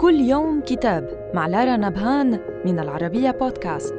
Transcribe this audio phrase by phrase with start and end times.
[0.00, 3.94] كل يوم كتاب مع لارا نبهان من العربية بودكاست.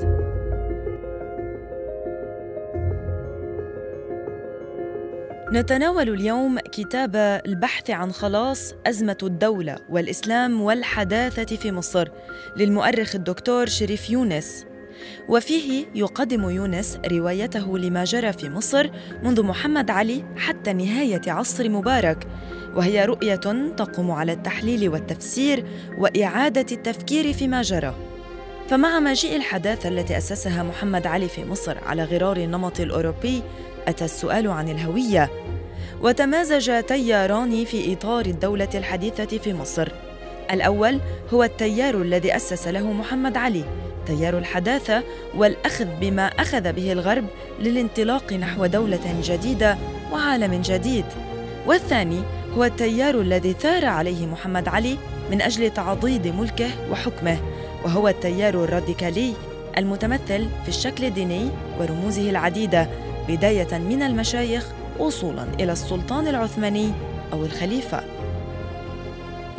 [5.53, 7.15] نتناول اليوم كتاب
[7.45, 12.09] البحث عن خلاص أزمة الدولة والإسلام والحداثة في مصر
[12.57, 14.65] للمؤرخ الدكتور شريف يونس.
[15.29, 18.89] وفيه يقدم يونس روايته لما جرى في مصر
[19.23, 22.27] منذ محمد علي حتى نهاية عصر مبارك
[22.75, 23.35] وهي رؤية
[23.77, 25.65] تقوم على التحليل والتفسير
[25.97, 27.95] وإعادة التفكير فيما جرى.
[28.69, 33.41] فمع مجيء الحداثة التي أسسها محمد علي في مصر على غرار النمط الأوروبي
[33.87, 35.31] أتى السؤال عن الهوية.
[36.01, 39.91] وتمازج تياران في إطار الدولة الحديثة في مصر.
[40.51, 40.99] الأول
[41.33, 43.63] هو التيار الذي أسس له محمد علي.
[44.07, 45.03] تيار الحداثة
[45.35, 47.25] والأخذ بما أخذ به الغرب
[47.59, 49.77] للانطلاق نحو دولة جديدة
[50.13, 51.05] وعالم جديد.
[51.67, 52.21] والثاني
[52.57, 54.97] هو التيار الذي ثار عليه محمد علي
[55.31, 57.37] من أجل تعضيد ملكه وحكمه
[57.85, 59.33] وهو التيار الراديكالي
[59.77, 61.49] المتمثل في الشكل الديني
[61.79, 62.89] ورموزه العديدة
[63.27, 64.65] بداية من المشايخ
[64.99, 66.91] وصولا إلى السلطان العثماني
[67.33, 68.16] أو الخليفة.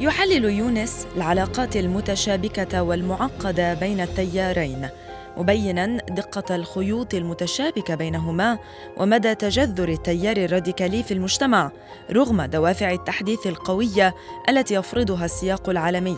[0.01, 4.89] يحلل يونس العلاقات المتشابكة والمعقدة بين التيارين
[5.37, 8.59] مبينا دقة الخيوط المتشابكة بينهما
[8.97, 11.71] ومدى تجذر التيار الراديكالي في المجتمع
[12.13, 14.15] رغم دوافع التحديث القوية
[14.49, 16.17] التي يفرضها السياق العالمي.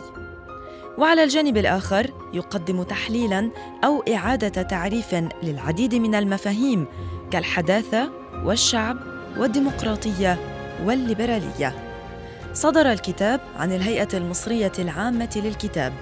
[0.98, 3.50] وعلى الجانب الآخر يقدم تحليلا
[3.84, 6.86] أو إعادة تعريف للعديد من المفاهيم
[7.30, 8.10] كالحداثة
[8.44, 8.96] والشعب
[9.36, 10.38] والديمقراطية
[10.84, 11.89] والليبرالية.
[12.52, 15.92] صدر الكتاب عن الهيئة المصرية العامة للكتاب.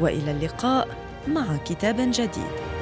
[0.00, 0.88] وإلى اللقاء
[1.28, 2.77] مع كتاب جديد.